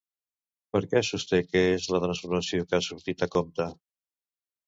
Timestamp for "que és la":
1.49-2.01